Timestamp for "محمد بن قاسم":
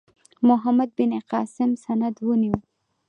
0.47-1.69